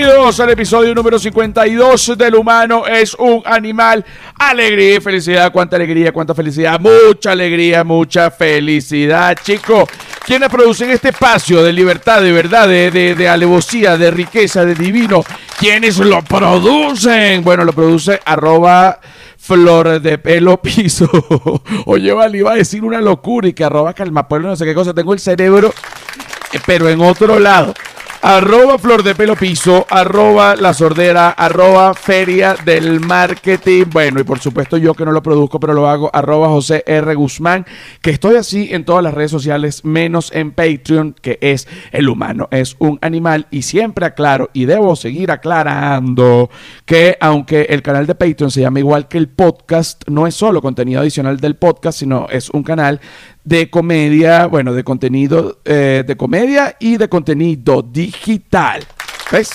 [0.00, 4.02] bienvenidos al episodio número 52 del humano es un animal.
[4.38, 9.90] Alegría y felicidad, cuánta alegría, cuánta felicidad, mucha alegría, mucha felicidad, chicos.
[10.24, 14.74] ¿Quiénes producen este espacio de libertad, de verdad, de, de, de alevosía, de riqueza, de
[14.74, 15.22] divino?
[15.58, 17.44] ¿Quiénes lo producen?
[17.44, 19.00] Bueno, lo produce arroba
[19.36, 21.10] flor de pelo piso.
[21.84, 24.94] Oye, vale, iba a decir una locura y que arroba calmapueblo, no sé qué cosa.
[24.94, 25.74] Tengo el cerebro,
[26.54, 27.74] eh, pero en otro lado.
[28.22, 33.84] Arroba Flor de Pelo Piso, arroba La Sordera, arroba Feria del Marketing.
[33.90, 37.14] Bueno, y por supuesto yo que no lo produzco, pero lo hago, arroba José R.
[37.14, 37.64] Guzmán,
[38.02, 42.46] que estoy así en todas las redes sociales, menos en Patreon, que es el humano,
[42.50, 43.46] es un animal.
[43.50, 46.50] Y siempre aclaro, y debo seguir aclarando,
[46.84, 50.60] que aunque el canal de Patreon se llama igual que el podcast, no es solo
[50.60, 53.00] contenido adicional del podcast, sino es un canal
[53.44, 58.84] de comedia, bueno, de contenido eh, de comedia y de contenido digital.
[59.32, 59.50] ¿Ves?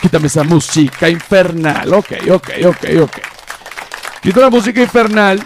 [0.00, 1.92] Quítame esa música infernal.
[1.94, 3.18] Ok, ok, ok, ok.
[4.22, 5.40] Quito la música infernal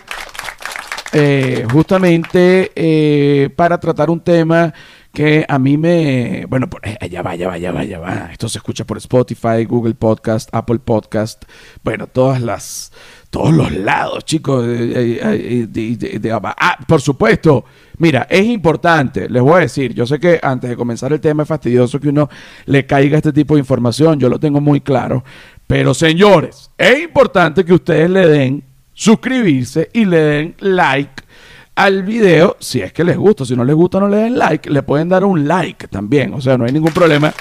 [1.12, 4.73] eh, justamente eh, para tratar un tema
[5.12, 6.45] que a mí me...
[6.47, 8.28] Bueno, por, eh, va, allá va, allá va, allá va.
[8.33, 11.43] Esto se escucha por Spotify, Google Podcast, Apple Podcast.
[11.83, 12.93] Bueno, todas las...
[13.37, 14.65] Todos los lados, chicos.
[16.42, 17.67] ah, por supuesto.
[17.98, 21.43] Mira, es importante, les voy a decir, yo sé que antes de comenzar el tema
[21.43, 22.31] es fastidioso que uno
[22.65, 25.23] le caiga este tipo de información, yo lo tengo muy claro,
[25.67, 31.23] pero señores, es importante que ustedes le den suscribirse y le den like
[31.75, 34.71] al video si es que les gusta, si no les gusta no le den like,
[34.71, 37.34] le pueden dar un like también, o sea, no hay ningún problema.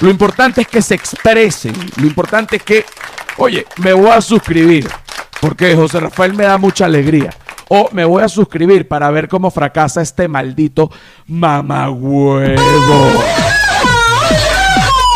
[0.00, 2.84] Lo importante es que se expresen, lo importante es que,
[3.36, 4.88] oye, me voy a suscribir,
[5.40, 7.30] porque José Rafael me da mucha alegría.
[7.68, 10.90] O me voy a suscribir para ver cómo fracasa este maldito
[11.26, 12.60] mamagüevo.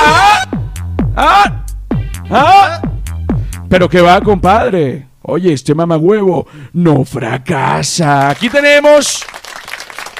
[0.04, 0.46] ¡Ah!
[1.16, 1.64] ¡Ah!
[2.30, 2.82] ¡Ah!
[3.68, 5.06] Pero que va, compadre.
[5.22, 8.30] Oye, este mamagüevo no fracasa.
[8.30, 9.24] Aquí tenemos.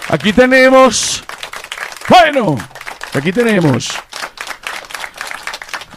[0.08, 1.24] Aquí tenemos.
[2.08, 2.56] Bueno,
[3.12, 3.90] aquí tenemos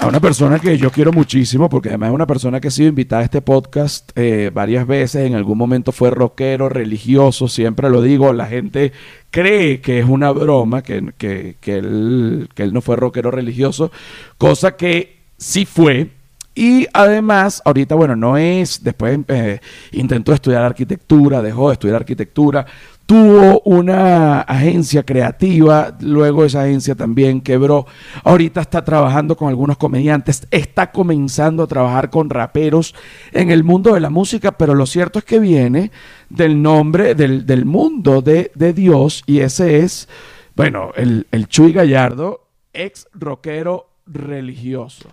[0.03, 2.89] a una persona que yo quiero muchísimo, porque además es una persona que ha sido
[2.89, 8.01] invitada a este podcast eh, varias veces, en algún momento fue rockero, religioso, siempre lo
[8.01, 8.91] digo, la gente
[9.31, 13.91] cree que es una broma, que, que, que él, que él no fue rockero religioso,
[14.37, 16.09] cosa que sí fue.
[16.55, 19.59] Y además, ahorita, bueno, no es, después eh,
[19.91, 22.65] intentó estudiar arquitectura, dejó de estudiar arquitectura,
[23.05, 27.85] tuvo una agencia creativa, luego esa agencia también quebró,
[28.23, 32.95] ahorita está trabajando con algunos comediantes, está comenzando a trabajar con raperos
[33.31, 35.91] en el mundo de la música, pero lo cierto es que viene
[36.29, 40.07] del nombre, del, del mundo de, de Dios, y ese es,
[40.55, 45.09] bueno, el, el Chuy Gallardo, ex rockero religioso.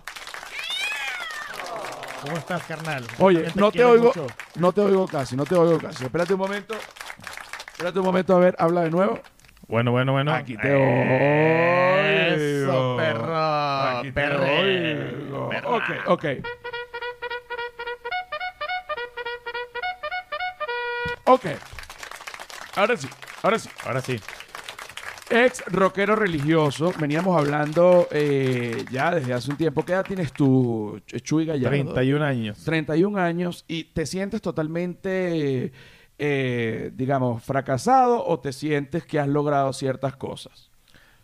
[2.21, 3.03] ¿Cómo estás, carnal?
[3.17, 4.27] Oye, no te oigo, mucho.
[4.55, 6.03] no te oigo casi, no te oigo casi.
[6.03, 6.75] Espérate un momento.
[7.81, 9.19] Espérate un momento, a ver, habla de nuevo.
[9.67, 10.31] Bueno, bueno, bueno.
[10.35, 10.67] Aquí te
[12.27, 12.97] Eso, oigo.
[12.97, 13.35] perro.
[13.35, 15.49] Aquí te oigo.
[15.65, 16.25] Ok, ok.
[21.25, 21.45] Ok.
[22.75, 23.07] Ahora sí,
[23.41, 23.69] ahora sí.
[23.83, 24.19] Ahora sí.
[25.31, 26.93] Ex rockero religioso.
[26.99, 29.83] Veníamos hablando eh, ya desde hace un tiempo.
[29.83, 31.93] ¿Qué edad tienes tú, Ch- Chuy Gallardo?
[31.93, 32.63] 31 años.
[32.63, 35.71] 31 años y te sientes totalmente, eh,
[36.95, 40.69] digamos, fracasado o te sientes que has logrado ciertas cosas.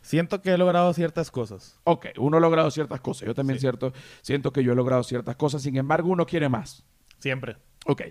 [0.01, 1.79] Siento que he logrado ciertas cosas.
[1.83, 3.27] Ok, uno ha logrado ciertas cosas.
[3.27, 3.61] Yo también Sí.
[3.61, 5.61] cierto, siento que yo he logrado ciertas cosas.
[5.61, 6.83] Sin embargo, uno quiere más.
[7.19, 7.57] Siempre.
[7.89, 8.01] Ok,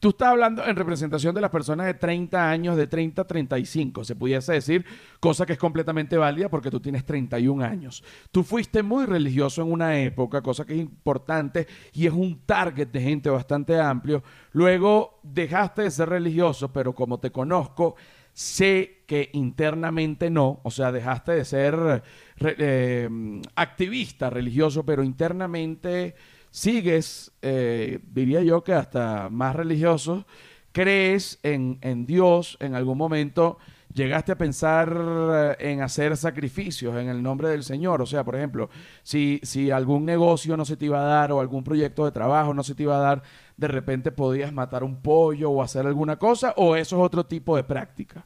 [0.00, 4.02] tú estás hablando en representación de las personas de 30 años, de 30 a 35,
[4.02, 4.86] se pudiese decir,
[5.20, 8.02] cosa que es completamente válida porque tú tienes 31 años.
[8.32, 12.88] Tú fuiste muy religioso en una época, cosa que es importante y es un target
[12.88, 14.22] de gente bastante amplio.
[14.52, 17.94] Luego dejaste de ser religioso, pero como te conozco,
[18.32, 22.02] sé que internamente no, o sea, dejaste de ser
[22.40, 23.08] eh,
[23.54, 26.14] activista religioso, pero internamente
[26.56, 30.24] sigues, eh, diría yo que hasta más religioso,
[30.72, 33.58] crees en, en Dios, en algún momento
[33.92, 38.00] llegaste a pensar eh, en hacer sacrificios en el nombre del Señor.
[38.00, 38.70] O sea, por ejemplo,
[39.02, 42.54] si, si algún negocio no se te iba a dar o algún proyecto de trabajo
[42.54, 43.22] no se te iba a dar,
[43.58, 47.54] de repente podías matar un pollo o hacer alguna cosa, o eso es otro tipo
[47.54, 48.24] de práctica.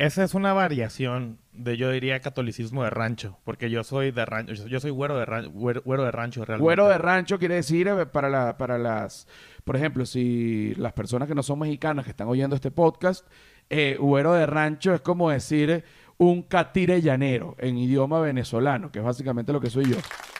[0.00, 3.38] Esa es una variación de, yo diría, catolicismo de rancho.
[3.44, 4.54] Porque yo soy de rancho.
[4.66, 6.62] Yo soy güero de, ran- güero, güero de rancho realmente.
[6.64, 9.28] Güero de rancho quiere decir eh, para, la, para las,
[9.62, 13.26] por ejemplo, si las personas que no son mexicanas que están oyendo este podcast,
[13.68, 15.84] eh, güero de rancho es como decir
[16.16, 19.96] un catire llanero en idioma venezolano, que es básicamente lo que soy yo.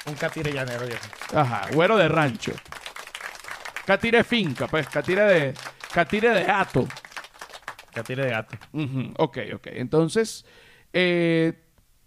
[0.07, 1.05] Un catire llanero, viejo.
[1.35, 2.53] Ajá, güero de rancho.
[3.85, 5.55] Catire finca, pues, catire de,
[5.93, 6.87] catire de gato.
[7.92, 8.56] Catire de gato.
[8.72, 9.66] Ujú, Ok, ok.
[9.72, 10.44] Entonces,
[10.92, 11.54] eh,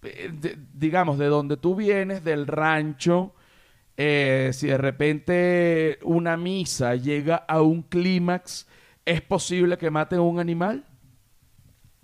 [0.02, 3.34] de- digamos, de donde tú vienes, del rancho,
[3.98, 8.68] eh, si de repente una misa llega a un clímax,
[9.06, 10.84] ¿es posible que maten a un animal?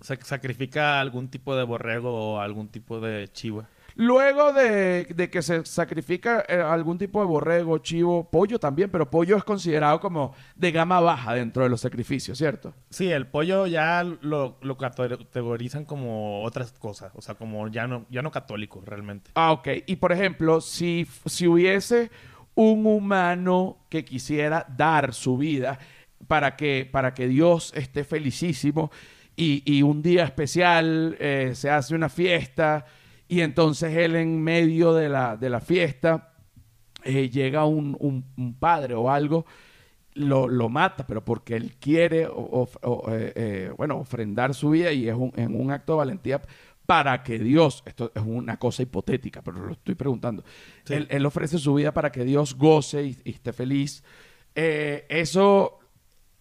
[0.00, 3.68] Se sacrifica algún tipo de borrego o algún tipo de chiva.
[3.94, 9.10] Luego de, de que se sacrifica eh, algún tipo de borrego, chivo, pollo también, pero
[9.10, 12.74] pollo es considerado como de gama baja dentro de los sacrificios, ¿cierto?
[12.90, 17.12] Sí, el pollo ya lo, lo categorizan como otras cosas.
[17.14, 19.30] O sea, como ya no, ya no católico, realmente.
[19.34, 19.68] Ah, ok.
[19.86, 22.10] Y por ejemplo, si, si hubiese
[22.54, 25.78] un humano que quisiera dar su vida
[26.26, 28.90] para que, para que Dios esté felicísimo
[29.36, 32.84] y, y un día especial eh, se hace una fiesta
[33.30, 36.34] y entonces él en medio de la, de la fiesta
[37.04, 39.46] eh, llega un, un- un padre o algo,
[40.14, 45.14] lo, lo mata, pero porque él quiere, eh, eh, bueno, ofrendar su vida y es
[45.14, 46.42] un, en un acto de valentía
[46.84, 50.42] para que Dios, esto es una cosa hipotética, pero lo estoy preguntando,
[50.84, 50.94] Sí.
[50.94, 54.02] él, él ofrece su vida para que Dios goce y, y esté feliz.
[54.54, 55.78] Eso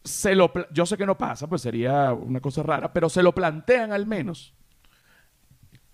[0.03, 3.35] se lo, yo sé que no pasa, pues sería una cosa rara, pero se lo
[3.35, 4.55] plantean al menos.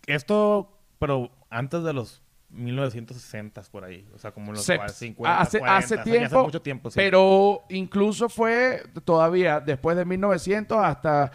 [0.08, 4.08] Esto, pero antes de los 1960 por ahí.
[4.14, 6.90] O sea, como los Se- 50, hace, 40, hace o sea, ya tiempo, mucho tiempo,
[6.92, 6.96] sí.
[6.96, 11.32] pero incluso fue todavía después de 1900 hasta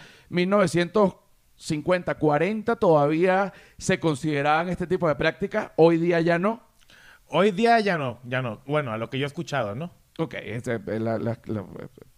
[1.56, 5.70] 1950, 40 todavía se consideraban este tipo de prácticas.
[5.76, 6.62] Hoy día ya no.
[7.28, 8.60] Hoy día ya no, ya no.
[8.66, 9.90] Bueno, a lo que yo he escuchado, ¿no?
[10.18, 11.64] Ok, este, la- la- la-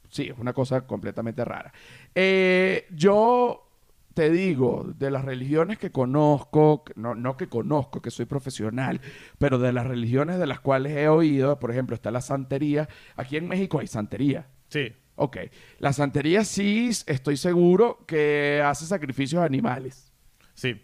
[0.08, 1.72] sí, es una cosa completamente rara.
[2.14, 3.68] Eh, yo
[4.14, 9.00] te digo, de las religiones que conozco, no, no que conozco, que soy profesional,
[9.38, 12.88] pero de las religiones de las cuales he oído, por ejemplo, está la santería.
[13.17, 14.49] Aquí en México hay santería.
[14.69, 14.93] Sí.
[15.14, 15.37] Ok,
[15.79, 20.12] la santería sí estoy seguro que hace sacrificios a animales.
[20.55, 20.81] Sí.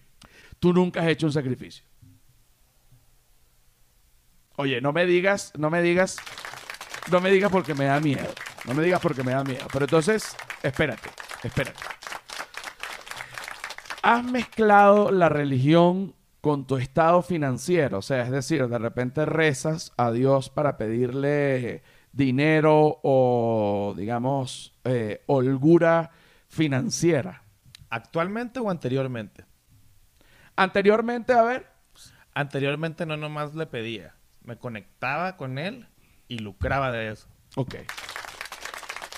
[0.59, 1.85] Tú nunca has hecho un sacrificio.
[4.57, 6.17] Oye, no me digas, no me digas,
[7.11, 8.29] no me digas porque me da miedo.
[8.65, 9.67] No me digas porque me da miedo.
[9.73, 11.09] Pero entonces, espérate,
[11.43, 11.81] espérate.
[14.03, 17.99] Has mezclado la religión con tu estado financiero.
[17.99, 25.23] O sea, es decir, de repente rezas a Dios para pedirle dinero o, digamos, eh,
[25.27, 26.11] holgura
[26.49, 27.43] financiera.
[27.91, 29.45] ¿Actualmente o anteriormente?
[30.57, 31.79] Anteriormente, a ver,
[32.39, 34.15] Anteriormente no nomás le pedía.
[34.45, 35.89] Me conectaba con él
[36.29, 37.27] y lucraba de eso.
[37.57, 37.75] ok.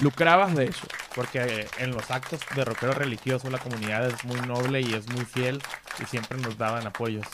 [0.00, 0.87] Lucrabas de eso.
[1.15, 5.09] Porque eh, en los actos de rockero religioso la comunidad es muy noble y es
[5.11, 5.61] muy fiel
[6.01, 7.27] y siempre nos daban apoyos.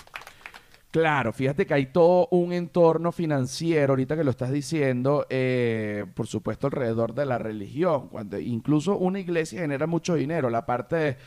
[0.96, 6.26] Claro, fíjate que hay todo un entorno financiero, ahorita que lo estás diciendo, eh, por
[6.26, 8.08] supuesto, alrededor de la religión.
[8.08, 10.49] Cuando incluso una iglesia genera mucho dinero.
[10.49, 11.19] La parte de.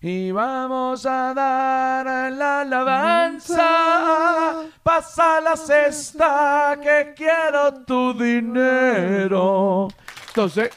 [0.00, 3.56] Y vamos a dar la alabanza,
[4.80, 9.88] pasa la cesta, que quiero tu dinero.
[10.28, 10.70] Entonces,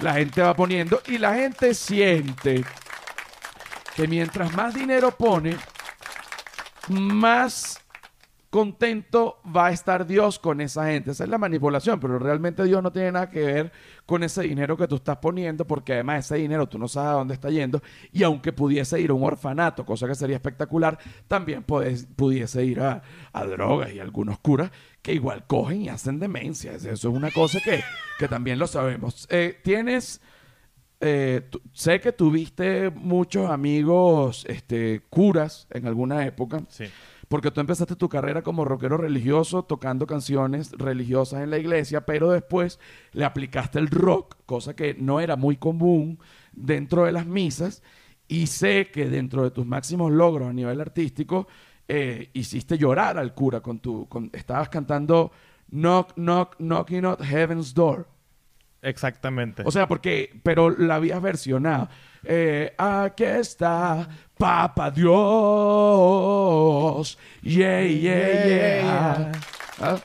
[0.00, 2.64] la gente va poniendo y la gente siente
[3.94, 5.56] que mientras más dinero pone,
[6.88, 7.83] más
[8.54, 11.10] contento va a estar Dios con esa gente.
[11.10, 13.72] Esa es la manipulación, pero realmente Dios no tiene nada que ver
[14.06, 17.12] con ese dinero que tú estás poniendo, porque además ese dinero tú no sabes a
[17.14, 17.82] dónde está yendo,
[18.12, 20.96] y aunque pudiese ir a un orfanato, cosa que sería espectacular,
[21.26, 24.70] también pudiese ir a, a drogas y algunos curas
[25.02, 26.84] que igual cogen y hacen demencias.
[26.84, 27.82] Eso es una cosa que,
[28.20, 29.26] que también lo sabemos.
[29.30, 30.20] Eh, Tienes...
[31.00, 36.84] Eh, sé que tuviste muchos amigos este, curas en alguna época, Sí.
[37.28, 42.30] Porque tú empezaste tu carrera como rockero religioso tocando canciones religiosas en la iglesia, pero
[42.30, 42.78] después
[43.12, 46.18] le aplicaste el rock, cosa que no era muy común
[46.52, 47.82] dentro de las misas,
[48.28, 51.46] y sé que dentro de tus máximos logros a nivel artístico,
[51.88, 54.08] eh, hiciste llorar al cura con tu...
[54.08, 55.32] con- estabas cantando
[55.70, 58.06] Knock, Knock, Knocking at Heaven's Door.
[58.80, 59.62] Exactamente.
[59.66, 61.88] O sea, porque, pero la habías versionado.
[62.24, 65.14] Eh, aquí está, Papa Dios.
[67.42, 69.32] Yeah, yeah, yeah.
[69.80, 69.98] ¿Ah?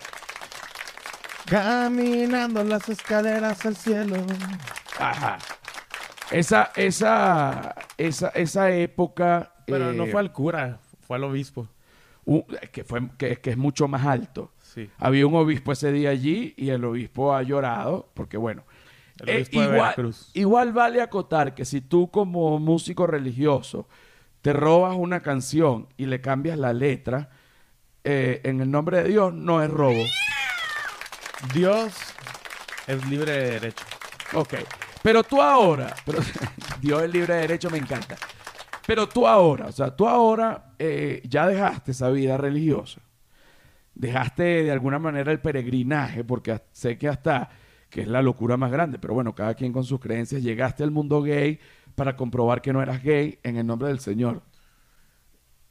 [1.45, 4.17] Caminando las escaleras al cielo.
[4.99, 5.37] Ajá.
[6.31, 9.53] Esa, esa, esa, esa época.
[9.65, 11.67] Pero eh, no fue al cura, fue al obispo.
[12.71, 14.51] que, fue, que, que es mucho más alto.
[14.61, 14.89] Sí.
[14.99, 18.63] Había un obispo ese día allí y el obispo ha llorado porque, bueno,
[19.21, 20.31] El eh, de igual, Veracruz.
[20.33, 23.87] igual vale acotar que si tú como músico religioso
[24.41, 27.29] te robas una canción y le cambias la letra,
[28.03, 30.03] eh, en el nombre de Dios no es robo.
[31.53, 31.93] Dios
[32.87, 33.85] es libre de derecho.
[34.33, 34.55] Ok.
[35.01, 36.19] Pero tú ahora, pero,
[36.81, 38.17] Dios es libre de derecho, me encanta.
[38.85, 43.01] Pero tú ahora, o sea, tú ahora eh, ya dejaste esa vida religiosa.
[43.93, 47.49] Dejaste de alguna manera el peregrinaje, porque sé que hasta,
[47.89, 50.91] que es la locura más grande, pero bueno, cada quien con sus creencias, llegaste al
[50.91, 51.59] mundo gay
[51.95, 54.41] para comprobar que no eras gay en el nombre del Señor.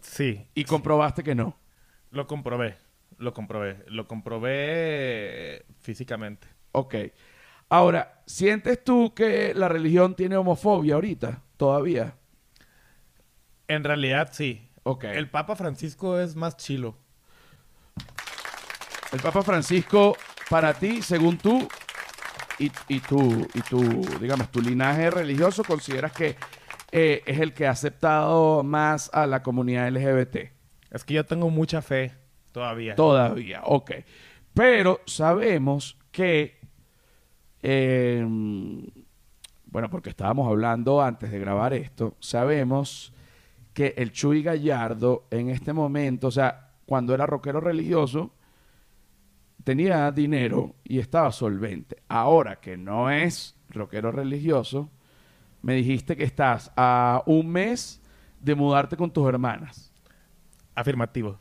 [0.01, 0.47] Sí.
[0.55, 1.57] Y comprobaste que no.
[2.11, 2.77] Lo comprobé.
[3.19, 3.85] Lo comprobé.
[3.89, 6.49] Lo comprobé físicamente.
[6.73, 6.95] Ok.
[7.69, 11.43] Ahora, ¿sientes tú que la religión tiene homofobia ahorita?
[11.57, 12.15] Todavía.
[13.67, 14.69] En realidad, sí.
[14.85, 15.05] Ok.
[15.05, 16.97] El Papa Francisco es más chilo.
[19.13, 20.17] El Papa Francisco,
[20.49, 21.69] para ti, según tú,
[22.59, 23.81] y, y tú, y tú,
[24.21, 26.37] digamos, tu linaje religioso, consideras que
[26.91, 30.37] eh, es el que ha aceptado más a la comunidad LGBT.
[30.91, 32.15] Es que yo tengo mucha fe
[32.53, 32.95] todavía.
[32.95, 33.93] Todavía, ok.
[34.55, 36.59] Pero sabemos que,
[37.63, 38.25] eh,
[39.67, 43.13] bueno, porque estábamos hablando antes de grabar esto, sabemos
[43.75, 48.33] que el Chuy Gallardo en este momento, o sea, cuando era rockero religioso,
[49.69, 51.99] tenía dinero y estaba solvente.
[52.09, 54.89] Ahora que no es rockero religioso,
[55.61, 58.01] me dijiste que estás a un mes
[58.41, 59.93] de mudarte con tus hermanas.
[60.75, 61.39] Afirmativo.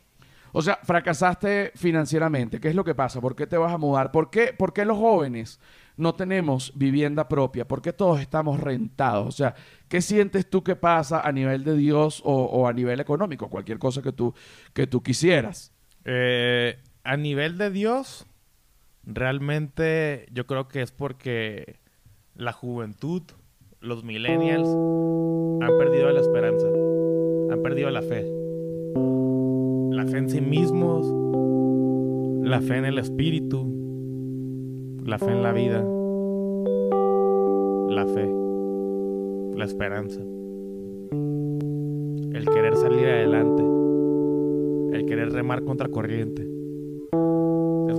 [0.51, 2.59] O sea, fracasaste financieramente.
[2.59, 3.21] ¿Qué es lo que pasa?
[3.21, 4.11] ¿Por qué te vas a mudar?
[4.11, 5.61] ¿Por qué, por qué los jóvenes
[5.95, 7.65] no tenemos vivienda propia?
[7.65, 9.25] ¿Por qué todos estamos rentados?
[9.25, 9.55] O sea,
[9.87, 13.49] ¿qué sientes tú que pasa a nivel de Dios o, o a nivel económico?
[13.49, 14.33] Cualquier cosa que tú,
[14.73, 15.71] que tú quisieras.
[16.03, 18.27] Eh, a nivel de Dios,
[19.05, 21.77] realmente yo creo que es porque
[22.35, 23.21] la juventud,
[23.79, 28.25] los millennials, han perdido la esperanza, han perdido la fe.
[29.95, 31.07] La fe en sí mismos,
[32.45, 33.65] la fe en el espíritu,
[35.05, 35.81] la fe en la vida,
[37.89, 38.29] la fe,
[39.55, 40.19] la esperanza,
[42.33, 43.63] el querer salir adelante,
[44.97, 46.56] el querer remar contra corriente.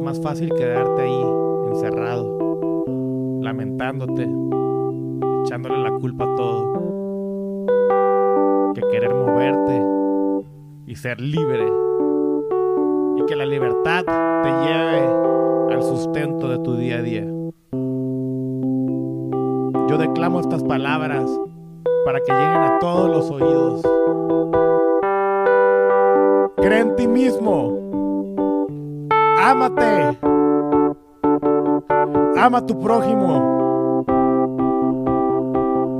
[0.09, 1.23] Más fácil quedarte ahí,
[1.69, 2.25] encerrado,
[3.43, 4.23] lamentándote,
[5.45, 6.73] echándole la culpa a todo,
[8.73, 9.85] que querer moverte
[10.87, 11.71] y ser libre.
[13.19, 17.27] Y que la libertad te lleve al sustento de tu día a día.
[19.91, 21.31] Yo declamo estas palabras
[22.07, 23.83] para que lleguen a todos los oídos.
[26.57, 27.78] Cree en ti mismo.
[29.50, 30.19] Ámate.
[32.37, 34.05] Ama a tu prójimo.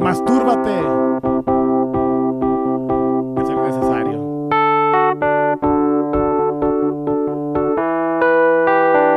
[0.01, 0.79] Mastúrbate.
[3.41, 4.49] Es el necesario.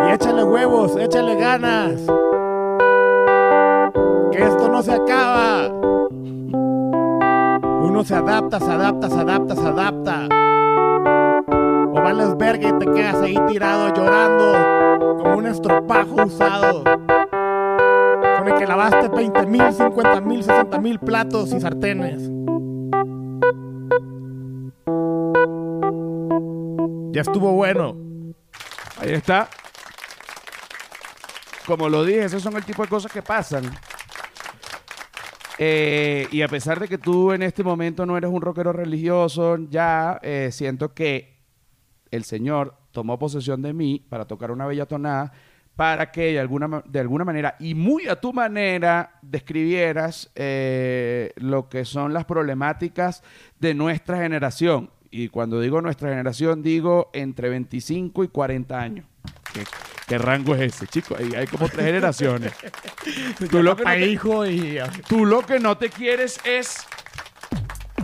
[0.07, 2.01] Y échale huevos, échale ganas.
[4.31, 5.67] Que esto no se acaba.
[7.83, 10.27] Uno se adapta, se adapta, se adapta, se adapta.
[12.03, 16.83] Vales y te quedas ahí tirado llorando como un estropajo usado.
[16.83, 22.23] Con el que lavaste 20 mil, 50 mil, 60 mil platos y sartenes.
[27.11, 27.95] Ya estuvo bueno.
[28.99, 29.47] Ahí está.
[31.67, 33.71] Como lo dije, esos son el tipo de cosas que pasan.
[35.59, 39.57] Eh, y a pesar de que tú en este momento no eres un rockero religioso,
[39.69, 41.40] ya eh, siento que
[42.11, 45.31] el Señor tomó posesión de mí para tocar una bella tonada
[45.75, 51.31] para que de alguna, ma- de alguna manera y muy a tu manera describieras eh,
[51.37, 53.23] lo que son las problemáticas
[53.59, 54.91] de nuestra generación.
[55.09, 59.05] Y cuando digo nuestra generación, digo entre 25 y 40 años.
[59.53, 59.63] ¿Qué,
[60.07, 61.15] qué rango es ese, chico?
[61.17, 62.53] Hay, hay como tres generaciones.
[63.49, 64.77] Tú lo, que no Papá, te, hijo y...
[65.07, 66.85] tú lo que no te quieres es...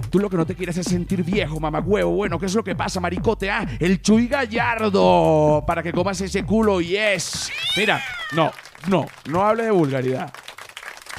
[0.09, 2.11] Tú lo que no te quieres es sentir viejo, mamagüevo.
[2.11, 3.51] Bueno, ¿qué es lo que pasa, maricote?
[3.51, 5.63] Ah, el Chuy Gallardo.
[5.65, 7.51] Para que comas ese culo, yes.
[7.75, 8.01] Mira,
[8.33, 8.51] no,
[8.87, 10.33] no, no hables de vulgaridad.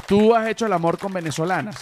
[0.07, 1.77] Tú has hecho el amor con venezolanas.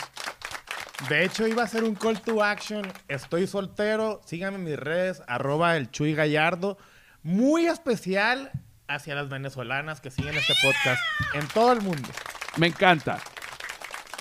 [1.08, 2.90] De hecho, iba a ser un call to action.
[3.06, 4.20] Estoy soltero.
[4.24, 6.78] Síganme en mis redes, arroba el Chuy Gallardo.
[7.22, 8.50] Muy especial
[8.88, 11.00] hacia las venezolanas que siguen este podcast
[11.34, 12.08] en todo el mundo.
[12.56, 13.18] Me encanta.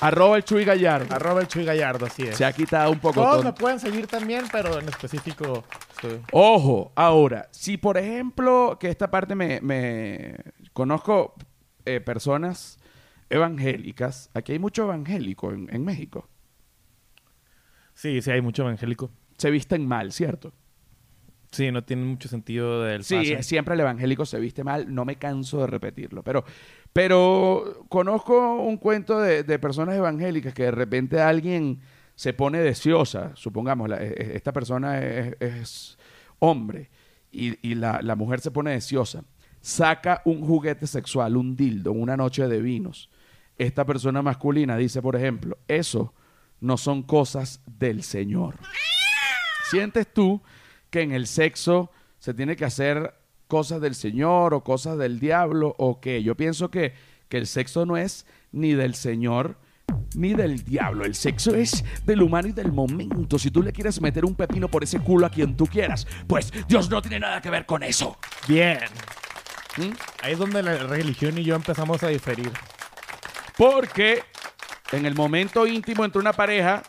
[0.07, 1.13] Arroba el Chuy Gallardo.
[1.13, 2.38] Arroba el Chuy Gallardo, así es.
[2.38, 5.63] Se ha quitado un poco Todos me pueden seguir también, pero en específico
[5.95, 6.21] estoy...
[6.31, 10.35] Ojo, ahora, si por ejemplo, que esta parte me, me-
[10.74, 11.33] conozco
[11.85, 12.77] eh, personas
[13.29, 16.27] evangélicas, aquí hay mucho evangélico en, en México.
[17.93, 19.12] Sí, sí, hay mucho evangélico.
[19.38, 20.53] Se visten mal, ¿cierto?
[21.51, 23.43] Sí, no tiene mucho sentido del Sí, fashion.
[23.43, 26.43] siempre el evangélico se viste mal, no me canso de repetirlo, pero,
[26.95, 31.81] pero conozco un cuento de, de personas evangélicas que de repente alguien
[32.15, 35.97] se pone deseosa, supongamos, la- e- e- esta persona es, es
[36.39, 36.89] hombre
[37.33, 39.25] y, y la, la mujer se pone deseosa,
[39.59, 43.09] saca un juguete sexual, un dildo, una noche de vinos.
[43.57, 46.13] Esta persona masculina dice, por ejemplo, eso
[46.61, 48.55] no son cosas del Señor.
[49.69, 50.41] ¿Sientes tú
[50.89, 53.13] que en el sexo se tiene que hacer
[53.55, 56.21] cosas del Señor o cosas del diablo o qué?
[56.21, 56.93] Yo pienso que,
[57.29, 59.57] que el sexo no es ni del Señor
[60.13, 61.05] ni del diablo.
[61.05, 63.39] El sexo es del humano y del momento.
[63.39, 66.51] Si tú le quieres meter un pepino por ese culo a quien tú quieras, pues
[66.67, 68.17] Dios no tiene nada que ver con eso.
[68.45, 68.79] Bien.
[69.77, 69.93] ¿Mm?
[70.21, 72.51] Ahí es donde la religión y yo empezamos a diferir.
[73.57, 74.21] Porque
[74.91, 76.83] en el momento íntimo entre una pareja,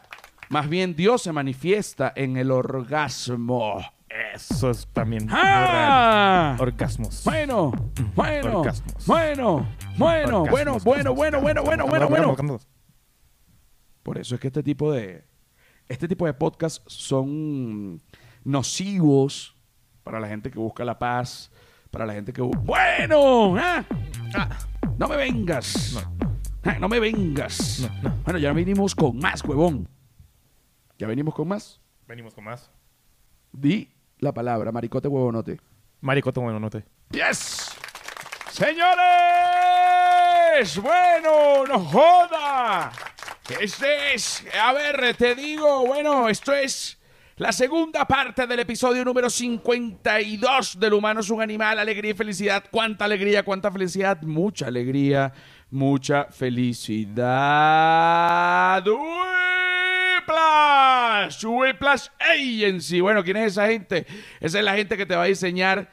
[0.48, 3.95] más bien Dios se manifiesta en el orgasmo.
[4.34, 6.56] Eso es también muy ¡Ah!
[6.58, 7.22] Orgasmos.
[7.24, 7.72] Bueno,
[8.14, 9.06] bueno, Orgasmos.
[9.06, 9.66] bueno,
[9.98, 12.28] bueno, Orgasmos, bueno, bueno, bueno, bueno, bueno, bueno, bueno.
[12.30, 12.68] Orgasmos.
[14.02, 15.24] Por eso es que este tipo de
[15.88, 18.00] este tipo de podcasts son
[18.44, 19.56] nocivos
[20.02, 21.50] para la gente que busca la paz,
[21.90, 23.84] para la gente que bu- bueno, ¿ah?
[24.34, 24.48] Ah,
[24.98, 26.28] no me vengas, no.
[26.64, 27.80] Ah, no me vengas.
[28.02, 28.16] No, no.
[28.24, 29.88] Bueno, ya venimos con más, huevón.
[30.98, 31.80] Ya venimos con más.
[32.08, 32.70] Venimos con más.
[33.52, 35.60] Di la palabra, maricote huevonote.
[36.00, 36.84] Maricoto, bueno, no te.
[37.10, 37.74] ¡Yes!
[38.50, 38.86] ¡Señores!
[40.82, 42.92] Bueno, no joda.
[43.60, 46.98] Este es, a ver, te digo, bueno, esto es
[47.36, 52.64] la segunda parte del episodio número 52 del humano es un animal, alegría y felicidad.
[52.70, 54.22] ¿Cuánta alegría, cuánta felicidad?
[54.22, 55.34] Mucha alegría,
[55.70, 57.22] mucha felicidad.
[60.26, 63.00] Whiplash, Whiplash Agency.
[63.00, 64.06] Bueno, ¿quién es esa gente?
[64.40, 65.88] Esa es la gente que te va a diseñar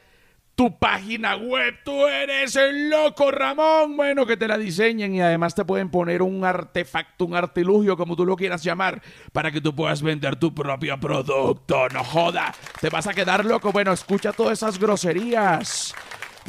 [0.56, 1.76] tu página web.
[1.84, 3.96] Tú eres el loco, Ramón.
[3.96, 8.16] Bueno, que te la diseñen y además te pueden poner un artefacto, un artilugio, como
[8.16, 9.00] tú lo quieras llamar,
[9.32, 11.88] para que tú puedas vender tu propio producto.
[11.90, 12.52] No joda.
[12.80, 13.70] Te vas a quedar loco.
[13.70, 15.94] Bueno, escucha todas esas groserías.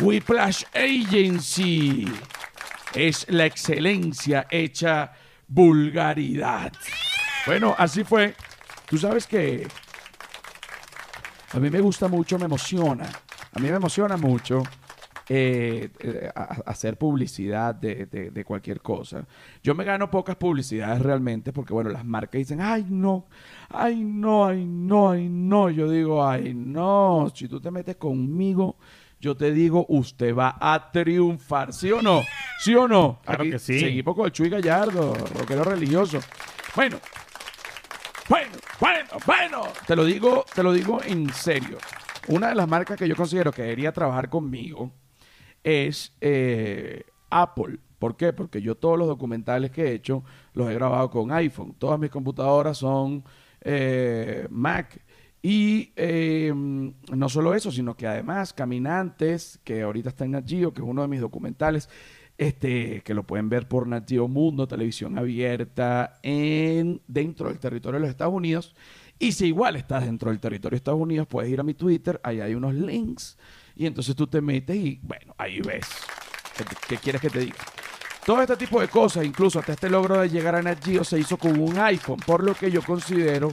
[0.02, 2.12] Whiplash Agency
[2.96, 5.14] es la excelencia hecha
[5.48, 6.72] vulgaridad.
[7.46, 8.36] Bueno, así fue.
[8.90, 9.68] Tú sabes que
[11.54, 13.06] a mí me gusta mucho, me emociona.
[13.54, 14.64] A mí me emociona mucho
[15.30, 16.30] eh, eh,
[16.66, 19.26] hacer publicidad de, de- de cualquier cosa.
[19.64, 23.26] Yo me gano pocas publicidades realmente porque, bueno, las marcas dicen, ay, no,
[23.70, 25.70] ay, no, ay, no, ay, no.
[25.70, 28.76] Yo digo, ay, no, si tú te metes conmigo,
[29.20, 31.74] yo te digo, usted va a triunfar.
[31.74, 32.22] ¿Sí o no?
[32.60, 33.20] ¿Sí o no?
[33.26, 33.80] Claro que sí.
[33.80, 36.20] Seguimos con el Chuy Gallardo, rockero religioso.
[36.76, 36.98] Bueno,
[38.80, 39.64] bueno, bueno.
[39.88, 41.78] Te lo digo, te lo digo en serio.
[42.28, 44.92] Una de las marcas que yo considero que debería trabajar conmigo
[45.64, 47.80] es eh, Apple.
[48.00, 48.34] ¿Por qué?
[48.34, 51.76] Porque yo todos los documentales que he hecho los he grabado con iPhone.
[51.78, 53.24] Todas mis computadoras son
[53.62, 55.02] eh, Mac.
[55.42, 60.56] Y eh, no solo eso, sino que además Caminantes, que ahorita está en Nat que
[60.56, 61.88] es uno de mis documentales,
[62.38, 68.00] este, que lo pueden ver por Nat Geo Mundo, televisión abierta, en, dentro del territorio
[68.00, 68.76] de los Estados Unidos.
[69.18, 72.20] Y si igual estás dentro del territorio de Estados Unidos, puedes ir a mi Twitter,
[72.24, 73.38] ahí hay unos links,
[73.76, 75.88] y entonces tú te metes y, bueno, ahí ves.
[76.58, 77.56] ¿Qué, qué quieres que te diga?
[78.26, 81.38] Todo este tipo de cosas, incluso hasta este logro de llegar a Nat se hizo
[81.38, 83.52] con un iPhone, por lo que yo considero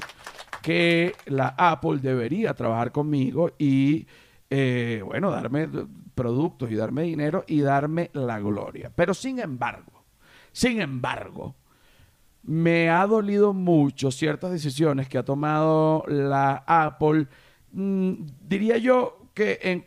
[0.63, 4.07] que la Apple debería trabajar conmigo y,
[4.49, 5.69] eh, bueno, darme
[6.15, 8.93] productos y darme dinero y darme la gloria.
[8.95, 10.05] Pero sin embargo,
[10.53, 11.57] sin embargo,
[12.43, 17.29] me ha dolido mucho ciertas decisiones que ha tomado la Apple.
[17.73, 19.85] Mm, diría yo que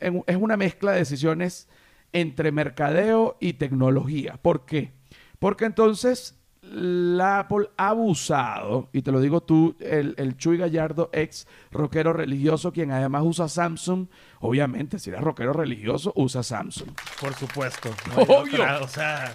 [0.00, 1.68] es una mezcla de decisiones
[2.12, 4.38] entre mercadeo y tecnología.
[4.40, 4.92] ¿Por qué?
[5.38, 11.08] Porque entonces la Apple ha abusado, y te lo digo tú, el, el Chuy Gallardo,
[11.12, 14.06] ex rockero religioso, quien además usa Samsung.
[14.40, 16.90] Obviamente, si eres rockero religioso, usa Samsung.
[17.20, 17.90] Por supuesto.
[18.08, 18.54] No Obvio.
[18.54, 19.34] otra, o sea,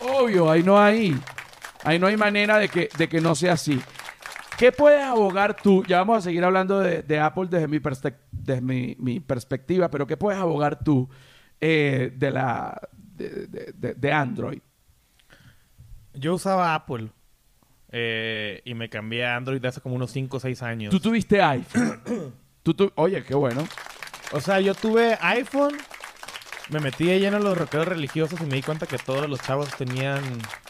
[0.00, 1.18] Obvio, ahí no hay.
[1.84, 3.80] Ahí no hay manera de que, de que no sea así.
[4.58, 5.84] ¿Qué puedes abogar tú?
[5.86, 7.78] Ya vamos a seguir hablando de, de Apple desde, mi,
[8.32, 11.08] desde mi, mi perspectiva, pero ¿qué puedes abogar tú
[11.60, 14.60] eh, de, la, de- de Android?
[16.18, 17.08] Yo usaba Apple.
[17.92, 20.90] eh, y me cambié a Android hace como unos 5 o 6 años.
[20.90, 22.00] Tú tuviste iPhone.
[22.62, 23.66] Tú tu- Oye, qué bueno.
[24.32, 25.76] O sea, yo tuve iPhone,
[26.68, 29.40] me metí de lleno en los rockeros religiosos y me di cuenta que todos los
[29.40, 30.20] chavos tenían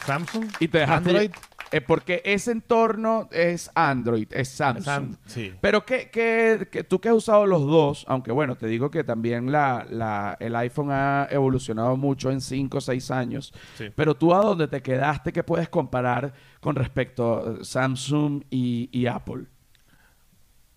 [0.05, 0.45] Samsung.
[0.59, 1.31] Y te dejaste, Android.
[1.71, 4.85] Eh, porque ese entorno es Android, es Samsung.
[4.85, 5.53] Sam- sí.
[5.59, 9.03] Pero que, que, que tú que has usado los dos, aunque bueno, te digo que
[9.03, 13.53] también la, la- el iPhone ha evolucionado mucho en 5 o 6 años.
[13.75, 13.89] Sí.
[13.95, 19.07] Pero tú a dónde te quedaste, ¿qué puedes comparar con respecto a Samsung y, y
[19.07, 19.45] Apple?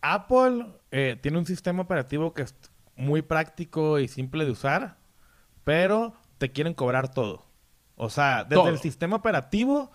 [0.03, 2.55] Apple eh, tiene un sistema operativo que es
[2.97, 4.97] muy práctico y simple de usar,
[5.65, 7.47] pero te quieren cobrar todo.
[7.97, 8.69] O sea, desde Todo.
[8.71, 9.91] el sistema operativo,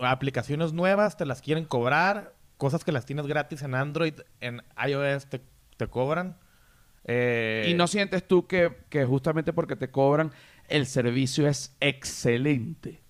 [0.00, 5.26] aplicaciones nuevas te las quieren cobrar, cosas que las tienes gratis en Android, en iOS
[5.26, 5.40] te,
[5.76, 6.36] te cobran.
[7.04, 10.32] Eh, y no sientes tú que, que justamente porque te cobran,
[10.68, 13.02] el servicio es excelente.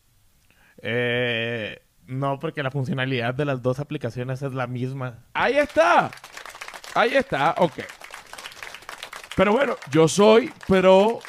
[0.82, 5.24] eh, no, porque la funcionalidad de las dos aplicaciones es la misma.
[5.32, 6.10] Ahí está.
[6.94, 7.78] Ahí está, ok.
[9.36, 11.20] Pero bueno, yo soy pro,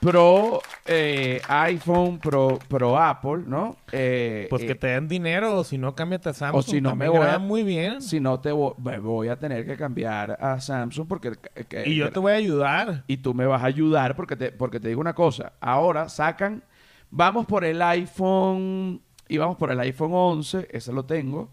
[0.00, 3.76] pro eh, iPhone, pro, pro Apple, ¿no?
[3.92, 6.58] Eh, Pues eh, que te den dinero, o si no, cámbiate a Samsung.
[6.58, 8.02] o si no me voy a- muy bien.
[8.02, 11.32] Si no te vo- me voy a tener que cambiar a Samsung porque...
[11.54, 13.04] eh, que- y yo te voy a ayudar.
[13.06, 15.52] y tú me vas a ayudar porque te, porque te digo una cosa.
[15.60, 16.62] Ahora sacan,
[17.10, 21.50] vamos por el iPhone, y vamos por el iPhone 11, ese lo tengo,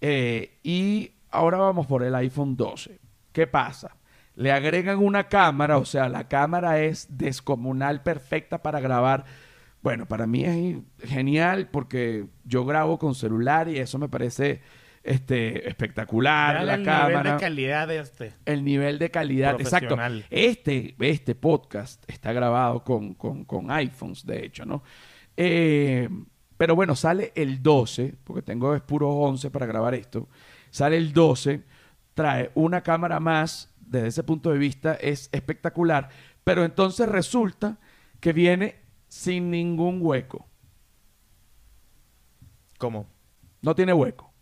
[0.00, 2.98] eh, y ahora vamos por el iPhone 12.
[3.32, 3.95] ¿Qué pasa?
[4.36, 9.24] Le agregan una cámara, o sea, la cámara es descomunal, perfecta para grabar.
[9.82, 10.76] Bueno, para mí es
[11.10, 14.60] genial porque yo grabo con celular y eso me parece
[15.02, 16.64] este, espectacular.
[16.64, 18.34] La el cámara nivel de calidad de este.
[18.44, 19.60] el nivel de calidad.
[19.60, 19.96] Exacto.
[20.30, 24.82] Este, este podcast está grabado con, con- con iPhones, de hecho, ¿no?
[25.36, 26.08] Eh,
[26.56, 30.28] pero bueno, sale el 12, porque tengo es puro 11 para grabar esto.
[30.70, 31.62] Sale el 12,
[32.14, 36.08] trae una cámara más, desde ese punto de vista es espectacular,
[36.44, 37.78] pero entonces resulta
[38.20, 38.76] que viene
[39.08, 40.46] sin ningún hueco.
[42.78, 43.06] ¿Cómo?
[43.62, 44.32] No tiene hueco.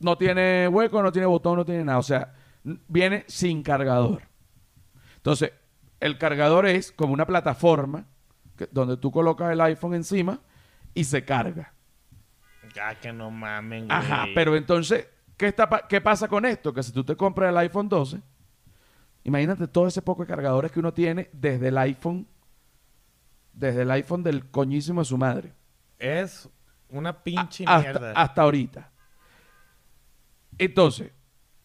[0.00, 1.98] No tiene hueco, no tiene botón, no tiene nada.
[1.98, 4.22] O sea, viene sin cargador.
[5.16, 5.52] Entonces,
[6.00, 8.06] el cargador es como una plataforma
[8.56, 10.40] que- donde tú colocas el iPhone encima
[10.94, 11.74] y se carga.
[12.74, 13.98] Ya que no mamen, güey.
[13.98, 15.08] Ajá, pero entonces,
[15.38, 16.74] ¿qué, está, ¿qué pasa con esto?
[16.74, 18.20] Que si tú te compras el iPhone 12,
[19.24, 22.26] imagínate todo ese poco de cargadores que uno tiene desde el iPhone,
[23.54, 25.54] desde el iPhone del coñísimo de su madre.
[25.98, 26.48] Es
[26.90, 28.12] una pinche hasta, mierda.
[28.12, 28.90] hasta ahorita.
[30.58, 31.12] Entonces,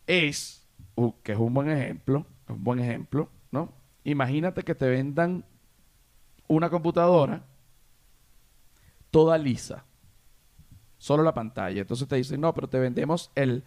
[0.08, 3.74] es, uh, que es un buen ejemplo, es un buen ejemplo, ¿no?
[4.04, 5.44] Imagínate que te vendan
[6.48, 7.44] una computadora
[9.10, 9.86] toda lisa,
[11.04, 11.82] solo la pantalla.
[11.82, 13.66] Entonces te dicen, no, pero te vendemos el,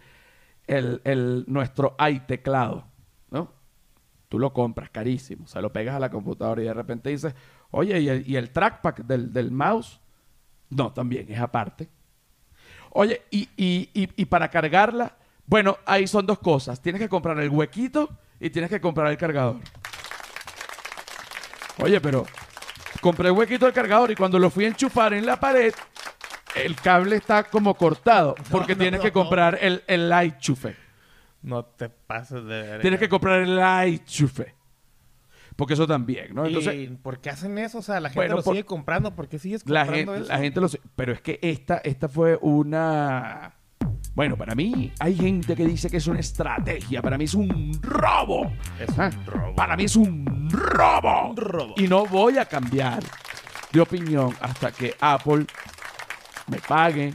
[0.65, 2.85] el, el- nuestro iTeclado,
[3.29, 3.51] ¿no?
[4.27, 7.35] Tú lo compras carísimo, o sea, lo pegas a la computadora y de repente dices,
[7.69, 9.99] oye, ¿y el, y trackpad del, del mouse?
[10.71, 11.87] No, también es aparte.
[12.89, 16.81] Oye, y, y- y- y para cargarla, bueno, ahí son dos cosas.
[16.81, 19.57] Tienes que comprar el huequito y tienes que comprar el cargador.
[21.83, 22.25] Oye, pero
[22.99, 25.71] compré el huequito del cargador y cuando lo fui a enchufar en la pared,
[26.65, 30.75] el cable está como cortado porque no, tienes no, que comprar el, el enchufe.
[31.41, 32.79] No te pases de verga.
[32.81, 34.55] Tienes que comprar el enchufe.
[35.55, 36.45] Porque eso también, ¿no?
[36.45, 37.79] Entonces, ¿Y por qué hacen eso?
[37.79, 39.15] O sea, la gente Bueno, lo por- sigue comprando.
[39.15, 40.33] ¿Por qué sigues la comprando gente, eso?
[40.33, 40.67] la gente lo.
[40.95, 43.53] Pero es que esta, esta fue una.
[44.13, 47.01] Bueno, para mí hay gente que dice que es una estrategia.
[47.01, 48.51] Para mí es un robo.
[48.79, 49.09] Es un ¿Ah?
[49.25, 49.55] robo.
[49.55, 51.29] Para mí es un robo.
[51.31, 51.73] Un robo.
[51.77, 53.01] Y no voy a cambiar
[53.71, 55.45] de opinión hasta que Apple
[56.47, 57.13] me pague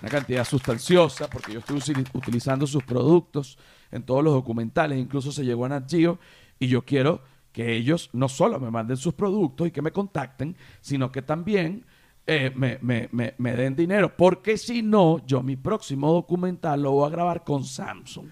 [0.00, 1.82] una cantidad sustanciosa, porque yo estoy
[2.14, 3.58] utilizando sus productos
[3.90, 6.18] en todos los documentales, incluso se llegó a Nat Geo,
[6.58, 7.22] y yo quiero
[7.52, 11.84] que ellos no solo me manden sus productos y que me contacten, sino que también
[12.26, 16.92] eh, me, me- me- me den dinero, porque si no, yo mi próximo documental lo
[16.92, 18.26] voy a grabar con Samsung.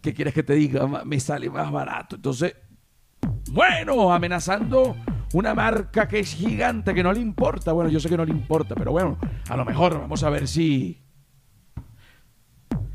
[0.00, 0.86] ¿Qué quieres que te diga?
[1.04, 2.16] Me sale más barato.
[2.16, 2.54] Entonces,
[3.50, 4.96] bueno, amenazando
[5.32, 7.72] una marca que es gigante, que no le importa.
[7.72, 9.18] Bueno, yo sé que no le importa, pero bueno,
[9.48, 10.98] a lo mejor vamos a ver si.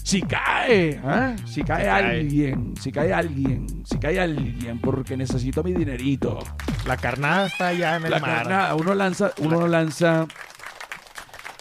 [0.03, 1.35] Si cae, ¿ah?
[1.45, 1.89] Si cae cae.
[1.89, 6.39] alguien, si cae alguien, si cae alguien, porque necesito mi dinerito.
[6.85, 8.35] La carnada está allá en el La mar.
[8.37, 10.25] carnada, uno lanza, uno lanza.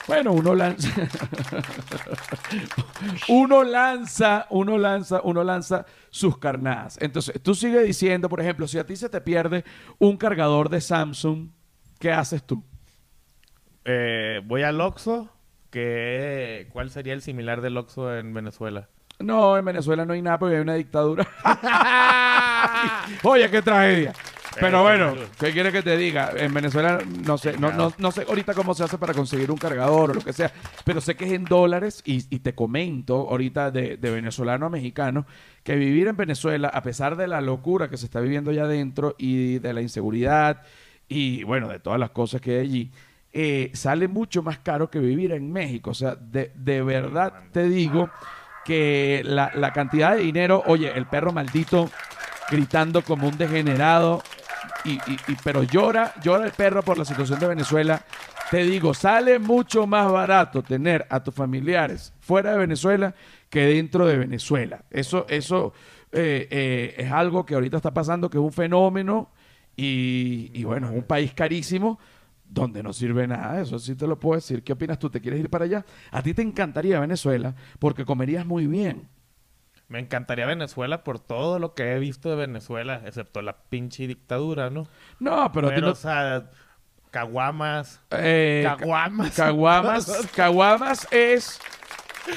[0.07, 0.89] Bueno, uno lanza.
[3.29, 6.97] uno lanza, uno lanza, uno lanza sus carnadas.
[7.01, 9.65] Entonces, tú sigues diciendo, por ejemplo, si a ti se te pierde
[9.99, 11.49] un cargador de Samsung,
[11.99, 12.63] ¿qué haces tú?
[13.85, 15.31] Eh, voy al Oxxo.
[15.71, 18.89] Que, ¿Cuál sería el similar del Oxxo en Venezuela?
[19.19, 21.27] No, en Venezuela no hay nada porque hay una dictadura.
[23.23, 24.13] Oye, qué tragedia.
[24.61, 25.15] Pero Eh, bueno.
[25.39, 26.31] ¿qué quieres que te diga?
[26.37, 29.59] En Venezuela no sé, no, no, no sé ahorita cómo se hace para conseguir un
[29.59, 30.53] cargador o lo que sea,
[30.85, 34.71] pero sé que es en dólares y, y te comento ahorita de, de venezolano a
[34.71, 35.27] mexicano
[35.63, 39.15] que vivir en Venezuela, a pesar de la locura que se está viviendo allá adentro
[39.19, 40.63] y de la inseguridad
[41.09, 42.91] y bueno, de todas las cosas que hay allí,
[43.33, 45.91] eh, sale mucho más caro que vivir en México.
[45.91, 48.11] O sea, de, de verdad te digo
[48.65, 51.91] que la, la cantidad de dinero, oye, el perro maldito
[52.51, 54.23] gritando como un degenerado,
[54.91, 58.03] y, y- pero llora, llora el perro por la situación de Venezuela.
[58.51, 63.15] Te digo, sale mucho más barato tener a tus familiares fuera de Venezuela
[63.51, 64.85] que dentro de Venezuela.
[64.91, 65.73] Eso, eso
[66.13, 69.31] eh, eh, es algo que ahorita está pasando, que es un fenómeno
[69.77, 71.99] y, y bueno, es un país carísimo
[72.49, 73.61] donde no sirve nada.
[73.61, 74.63] Eso sí te lo puedo decir.
[74.63, 75.11] ¿Qué opinas tú?
[75.11, 75.85] ¿Te quieres ir para allá?
[76.13, 79.09] A ti te encantaría Venezuela porque comerías muy bien.
[79.89, 84.69] Me encantaría Venezuela por todo lo que he visto de Venezuela, excepto la pinche dictadura,
[84.71, 84.89] ¿no?
[85.21, 86.45] No, pero, Pero, a ti no- o sea,
[87.11, 88.01] caguamas.
[88.11, 89.35] eh, ca- Caguamas.
[89.37, 90.27] Caguamas.
[90.35, 91.61] Caguamas es.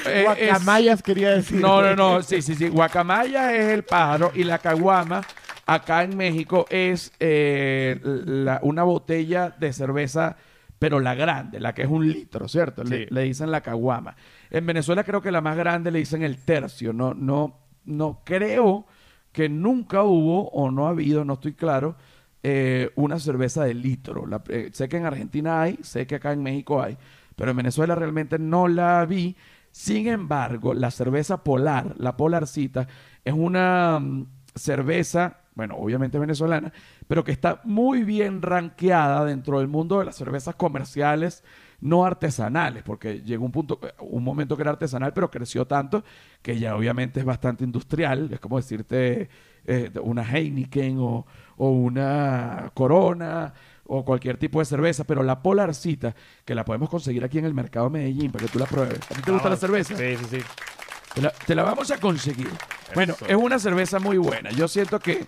[0.05, 1.59] eh, es- Guacamayas quería decir.
[1.59, 2.21] no, no, no.
[2.21, 2.69] Sí, sí, sí.
[2.69, 5.21] Guacamaya es el pájaro y la caguama
[5.65, 10.37] acá en México es eh, la- una botella de cerveza,
[10.79, 12.83] pero la grande, la que es un litro, ¿cierto?
[12.83, 13.13] Le, Sí.
[13.13, 14.15] le dicen la caguama.
[14.49, 16.93] En Venezuela creo que la más grande le dicen el tercio.
[16.93, 18.85] No, no, no creo
[19.31, 21.95] que nunca hubo o no ha habido, no estoy claro,
[22.41, 24.25] eh, una cerveza de litro.
[24.25, 26.97] La- eh, sé que en Argentina hay, sé que acá en México hay,
[27.35, 29.35] pero en Venezuela realmente no la vi.
[29.71, 32.87] Sin embargo, la cerveza polar, la polarcita,
[33.23, 36.71] es una mm, cerveza, bueno, obviamente venezolana,
[37.07, 41.43] pero que está muy bien rankeada dentro del mundo de las cervezas comerciales
[41.81, 46.03] no artesanales, porque llegó un punto, un momento que era artesanal, pero creció tanto
[46.41, 48.29] que ya obviamente es bastante industrial.
[48.33, 49.29] Es como decirte
[49.65, 53.53] eh, una Heineken o, o una Corona
[53.85, 56.13] o cualquier tipo de cerveza, pero la Polarcita,
[56.45, 58.99] que la podemos conseguir aquí en el mercado de Medellín para que tú la pruebes.
[59.09, 59.95] ¿A ti te gusta Ah, la cerveza?
[59.95, 60.37] Sí, sí, sí.
[61.19, 62.47] Te la, te la vamos a conseguir.
[62.95, 63.25] Bueno, Eso.
[63.25, 64.51] es una cerveza muy buena.
[64.51, 65.25] Yo siento que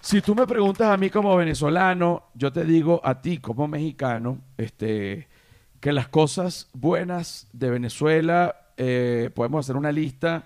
[0.00, 4.38] si tú me preguntas a mí como venezolano, yo te digo a ti como mexicano,
[4.56, 5.26] este,
[5.80, 10.44] que las cosas buenas de Venezuela, eh, podemos hacer una lista.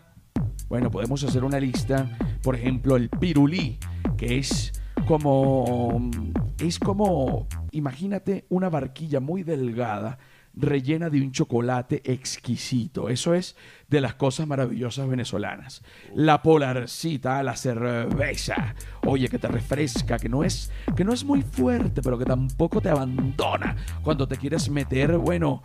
[0.71, 2.09] Bueno, podemos hacer una lista.
[2.43, 3.79] Por ejemplo, el pirulí,
[4.17, 4.73] que es
[5.07, 6.11] como,
[6.59, 10.19] es como, imagínate una barquilla muy delgada
[10.59, 13.09] rellena de un chocolate exquisito.
[13.09, 13.57] Eso es
[13.88, 15.83] de las cosas maravillosas venezolanas.
[16.14, 18.75] La polarcita, la cerveza.
[19.07, 22.81] Oye, que te refresca, que no es que no es muy fuerte, pero que tampoco
[22.81, 25.62] te abandona cuando te quieres meter, bueno,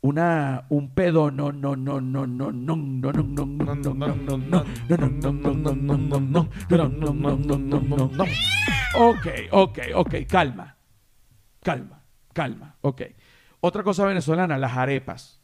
[0.00, 4.66] una un pedo no no no no no no no no no no no no
[7.36, 8.24] no no no no
[8.98, 10.74] Ok, ok, ok, calma.
[11.62, 13.02] Calma, calma, ok.
[13.60, 15.40] Otra cosa venezolana, las arepas.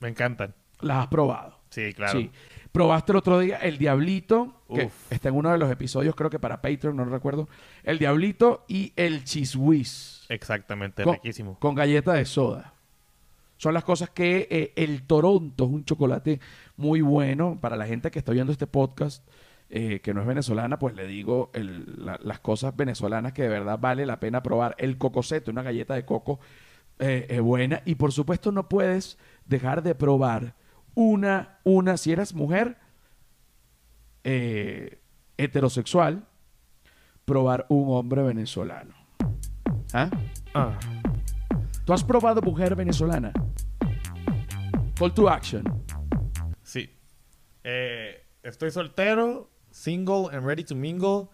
[0.00, 0.54] Me encantan.
[0.80, 1.58] ¿Las has probado?
[1.70, 2.18] Sí, claro.
[2.18, 2.30] Sí.
[2.72, 6.38] Probaste el otro día el Diablito, que está en uno de los episodios, creo que
[6.38, 7.48] para Patreon, no recuerdo.
[7.82, 10.24] El Diablito y el Cheese Whiz.
[10.28, 11.58] Exactamente, con, riquísimo.
[11.58, 12.74] con galleta de soda.
[13.56, 16.40] Son las cosas que eh, el Toronto es un chocolate
[16.76, 19.26] muy bueno para la gente que está viendo este podcast,
[19.68, 23.48] eh, que no es venezolana, pues le digo el- la- las cosas venezolanas que de
[23.48, 24.74] verdad vale la pena probar.
[24.78, 26.40] El cocosete, una galleta de coco
[27.00, 27.82] eh, eh, buena.
[27.84, 30.54] Y por supuesto no puedes dejar de probar
[30.94, 32.76] una, una, si eres mujer
[34.24, 35.00] eh,
[35.36, 36.26] heterosexual,
[37.24, 38.94] probar un hombre venezolano.
[39.92, 40.08] ¿Ah?
[40.54, 40.78] Ah,
[41.84, 43.32] ¿Tú has probado mujer venezolana?
[44.98, 45.64] Call to action.
[46.62, 46.90] sí.
[47.64, 51.28] Eh, estoy soltero, single and ready to mingle.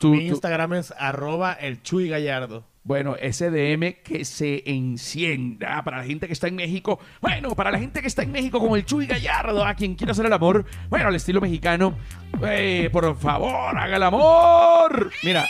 [0.00, 2.64] Tú- Mi tú- Instagram es arroba el Chuy Gallardo.
[2.84, 7.00] Bueno, ese DM que se encienda para la gente que está en México.
[7.22, 10.12] Bueno, para la gente que está en México como el Chuy Gallardo, a quien quiera
[10.12, 10.66] hacer el amor.
[10.90, 11.96] Bueno, al estilo mexicano.
[12.46, 15.10] Eh, por favor, haga el amor.
[15.22, 15.46] Mira,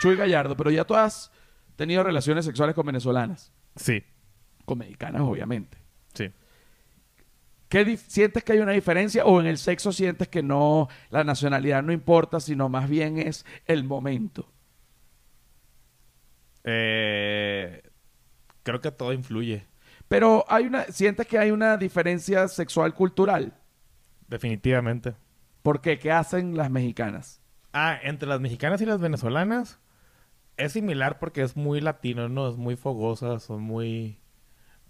[0.00, 1.30] Chuy Gallardo, pero ya tú has
[1.76, 3.52] tenido relaciones sexuales con venezolanas.
[3.76, 4.02] Sí,
[4.64, 5.78] Con mexicanas, obviamente.
[6.14, 6.30] sí.
[7.68, 11.82] ¿Qué ¿Sientes que hay una diferencia o en el sexo sientes que no, la nacionalidad
[11.82, 14.50] no importa, sino más bien es el momento?
[16.64, 17.82] Eh,
[18.62, 19.66] creo que todo influye,
[20.08, 23.54] Pero hay una, sientes que hay una diferencia sexual cultural.
[24.26, 25.14] definitivamente.
[25.62, 25.98] ¿Por qué?
[25.98, 27.40] ¿Qué hacen las mexicanas?
[27.72, 29.78] Ah, entre las mexicanas y las venezolanas
[30.56, 32.48] es similar porque es muy latino, ¿no?
[32.48, 34.18] Es muy fogosa, son muy...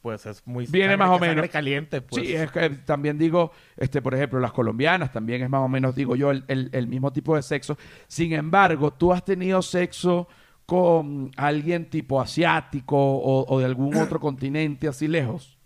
[0.03, 1.49] pues es muy Viene sangre más o menos.
[1.49, 2.27] caliente, pues.
[2.27, 5.95] Sí, es que también digo, este, por ejemplo, las colombianas también es más o menos,
[5.97, 7.77] digo yo, el, el- el mismo tipo de sexo.
[8.07, 10.29] Sin embargo, tú has tenido sexo
[10.69, 15.57] con alguien tipo asiático o, o de algún otro continente así lejos.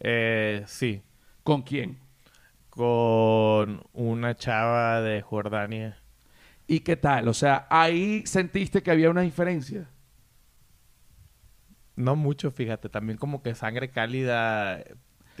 [0.00, 1.00] Eh, sí,
[1.44, 2.00] ¿Con quién?
[2.70, 5.98] con una chava de Jordania.
[6.66, 7.28] ¿Y qué tal?
[7.28, 9.88] O sea, ahí sentiste que había una diferencia.
[11.94, 14.82] No mucho, fíjate, también como que sangre cálida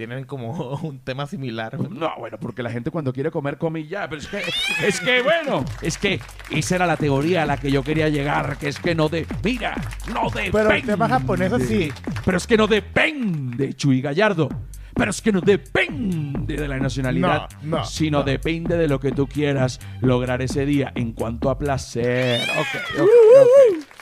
[0.00, 1.78] tienen como un tema similar.
[1.90, 4.42] No, bueno, porque la gente cuando quiere comer come y ya, pero es que,
[4.86, 8.56] es que bueno, es que esa era la teoría a la que yo quería llegar,
[8.56, 9.74] que es que no de, mira,
[10.14, 10.52] no depende.
[10.52, 11.92] Pero el tema japonés sí.
[12.24, 14.48] Pero es que no depende, Chuy Gallardo.
[14.94, 18.24] Pero es que no depende de la nacionalidad, No, no, sino no.
[18.24, 22.40] depende de lo que tú quieras lograr ese día en cuanto a placer.
[22.58, 23.00] Ok,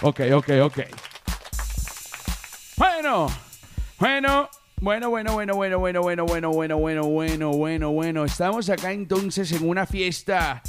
[0.02, 0.78] ok, ok, ok, ok.
[2.76, 3.26] Bueno,
[3.98, 4.48] bueno,
[4.80, 8.24] bueno, bueno, bueno, bueno, bueno, bueno, bueno, bueno, bueno, bueno, bueno, bueno.
[8.24, 10.62] Estamos acá entonces en una fiesta.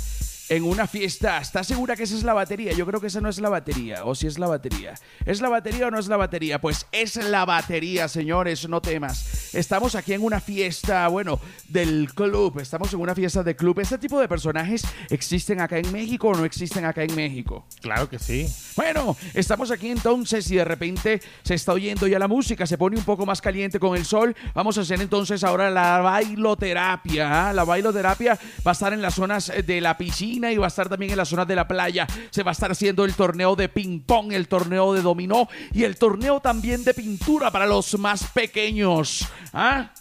[0.50, 1.38] En una fiesta.
[1.38, 2.74] ¿Estás segura que esa es la batería?
[2.74, 4.04] Yo creo que esa no es la batería.
[4.06, 4.96] O si es la batería.
[5.26, 6.60] ¿Es la batería o no es la batería?
[6.60, 8.68] Pues es la batería, señores.
[8.68, 9.49] No temas.
[9.54, 12.60] Estamos aquí en una fiesta, bueno, del club.
[12.60, 13.80] Estamos en una fiesta de club.
[13.80, 17.66] ¿Este tipo de personajes existen acá en México o no existen acá en México?
[17.82, 18.48] Claro que sí.
[18.76, 22.96] Bueno, estamos aquí entonces y de repente se está oyendo ya la música, se pone
[22.96, 24.36] un poco más caliente con el sol.
[24.54, 27.50] Vamos a hacer entonces ahora la bailoterapia.
[27.50, 27.54] ¿ah?
[27.54, 30.70] La bailoterapia va a estar en las zonas eh, de la piscina y va a
[30.70, 32.06] estar también en las zonas de la playa.
[32.30, 35.98] Se va a estar haciendo el torneo de ping-pong, el torneo de dominó y el
[35.98, 39.28] torneo también de pintura para los más pequeños.
[39.54, 39.94] ¿Ah?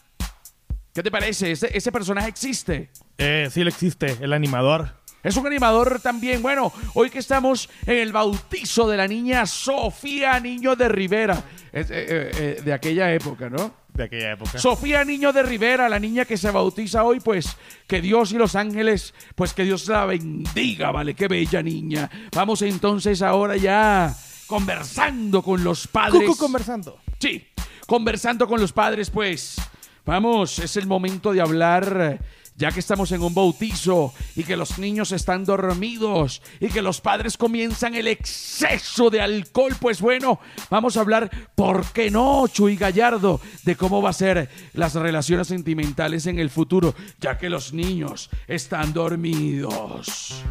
[0.94, 1.53] ¿Qué te parece?
[1.53, 2.90] ¿Ese, ese personaje existe?
[3.18, 4.98] Eh, sí le existe, el animador.
[5.22, 6.40] Es un animador también.
[6.42, 11.42] Bueno, hoy que estamos en el bautizo de la niña Sofía Niño de Rivera.
[11.72, 13.74] Es, eh, eh, eh, de aquella época, ¿no?
[13.92, 14.59] De aquella época.
[14.59, 17.57] Sofía Niño de Rivera, la niña que se bautiza hoy, pues
[17.88, 21.14] que Dios y los ángeles, pues que Dios la bendiga, ¿vale?
[21.14, 22.09] Qué bella niña.
[22.35, 24.14] Vamos entonces ahora ya
[24.46, 26.22] conversando con los padres.
[26.22, 27.01] Cucu conversando.
[27.18, 27.44] Sí,
[27.88, 29.57] conversando con los padres, pues.
[30.05, 32.20] Vamos, es el momento de hablar,
[32.55, 37.01] ya que estamos en un bautizo y que los niños están dormidos y que los
[37.01, 39.74] padres comienzan el exceso de alcohol.
[39.81, 40.38] Pues bueno,
[40.70, 43.40] vamos a hablar, ¿por qué no, Chuy Gallardo?
[43.64, 48.29] De cómo va a ser las relaciones sentimentales en el futuro, ya que los niños
[48.46, 50.44] están dormidos.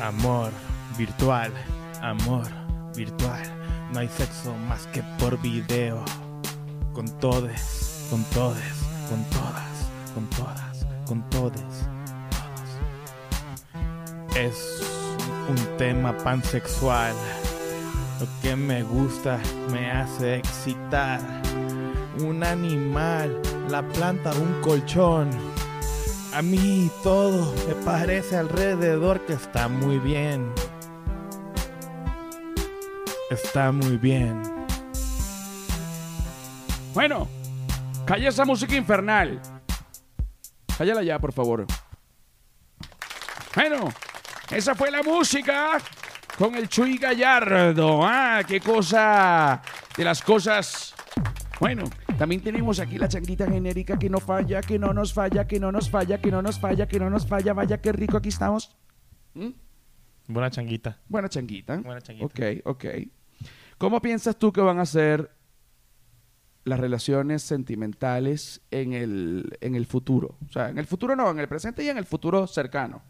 [0.00, 0.52] Amor
[0.96, 1.52] virtual,
[2.00, 2.46] amor
[2.96, 3.61] virtual.
[3.92, 6.02] No hay sexo más que por video.
[6.94, 8.72] Con todes, con todes,
[9.10, 11.74] con todas, con todas, con todes, todos.
[14.34, 14.80] Es
[15.46, 17.12] un tema pansexual.
[18.18, 19.38] Lo que me gusta
[19.70, 21.20] me hace excitar.
[22.20, 25.28] Un animal, la planta, un colchón.
[26.32, 30.50] A mí todo me parece alrededor que está muy bien.
[33.32, 34.42] Está muy bien.
[36.92, 37.26] Bueno,
[38.04, 39.40] calla esa música infernal.
[40.76, 41.66] Cállala ya, por favor.
[43.54, 43.88] Bueno,
[44.50, 45.78] esa fue la música
[46.36, 48.00] con el Chuy Gallardo.
[48.04, 49.62] Ah, qué cosa
[49.96, 50.94] de las cosas.
[51.58, 51.84] Bueno,
[52.18, 55.72] también tenemos aquí la changuita genérica que no falla, que no nos falla, que no
[55.72, 57.54] nos falla, que no nos falla, que no nos falla.
[57.54, 58.76] Vaya, qué rico aquí estamos.
[59.32, 59.52] ¿Mm?
[60.28, 61.00] Buena changuita.
[61.08, 61.78] Buena changuita.
[61.78, 62.26] Buena changuita.
[62.26, 62.84] Ok, ok.
[63.82, 65.32] ¿Cómo piensas tú que van a ser
[66.62, 70.38] las relaciones sentimentales en el, en el futuro?
[70.48, 73.02] O sea, en el futuro no, en el presente y en el futuro cercano.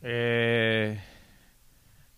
[0.00, 1.00] Eh,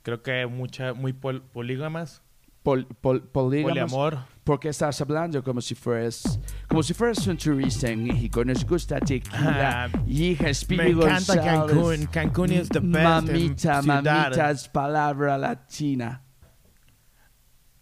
[0.02, 2.20] creo que mucha, muy pol- polígamas.
[2.62, 3.90] Pol, pol- polígamos.
[3.90, 4.18] Poliamor.
[4.44, 8.44] Porque estás hablando como si fueras, como si fueras un turista en México.
[8.44, 10.44] Nos gusta tequila, Ah, hija,
[10.76, 11.44] me encanta González.
[11.72, 12.06] Cancún.
[12.12, 14.02] Cancún is the best Mamita, ciudad.
[14.04, 16.22] mamita, es palabra latina.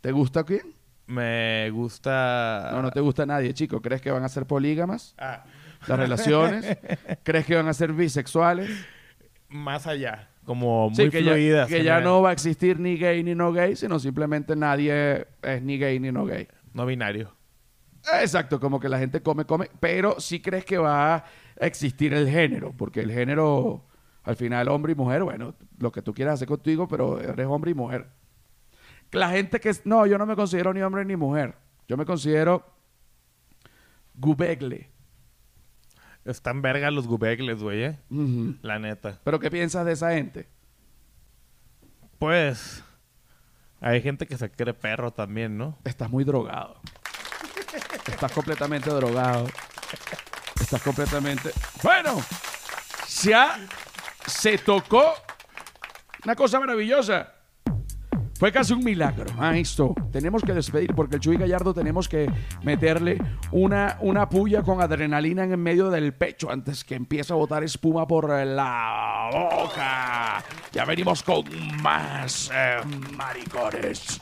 [0.07, 0.73] ¿Te gusta quién?
[1.09, 2.69] Me gusta.
[2.71, 3.83] No, no te gusta nadie, chico.
[3.83, 5.17] ¿Crees que van a ser polígamas?
[5.19, 5.43] Ah,
[5.89, 6.79] Las relaciones.
[7.25, 8.71] ¿Crees que van a ser bisexuales?
[9.49, 10.29] más allá.
[10.45, 11.69] Como muy Sí, que, fluidas.
[11.69, 15.27] ya, que ya no va a existir ni gay ni no gay, sino simplemente nadie
[15.43, 16.47] es ni gay ni no gay.
[16.73, 17.35] No binario.
[18.23, 21.25] Exacto, como que la gente come, come, pero sí crees que va a
[21.59, 23.85] existir el género, porque el género,
[24.23, 27.73] al final, hombre y mujer, bueno, lo que tú quieras hacer contigo, pero eres hombre
[27.73, 28.07] y mujer.
[29.17, 31.55] La gente que, es- no, yo no me considero ni hombre ni mujer,
[31.89, 32.65] yo me considero
[34.15, 34.91] gubegle.
[36.25, 37.99] Están verga los gubegles, güey, eh.
[38.63, 39.21] La neta.
[39.23, 40.49] Pero ¿qué piensas de esa gente?
[42.19, 42.83] Pues.
[43.81, 45.79] Hay gente que se cree perro también, ¿no?
[45.85, 46.81] Estás muy drogado.
[48.09, 49.47] Estás completamente drogado.
[50.61, 51.51] Estás completamente.
[51.83, 52.21] Bueno,
[53.35, 53.59] ha-
[54.27, 55.13] se tocó
[56.25, 57.35] una cosa maravillosa.
[58.39, 59.27] Fue casi un milagro.
[59.39, 59.95] Ah, esto.
[60.13, 62.31] Tenemos que despedir porque el Chuy Gallardo tenemos que
[62.63, 63.19] meterle
[63.51, 67.65] una, una puya con adrenalina en el medio del pecho antes que empiece a botar
[67.65, 70.45] espuma por la boca.
[70.73, 71.45] Ya venimos con
[71.83, 72.81] más eh,
[73.17, 74.21] maricones.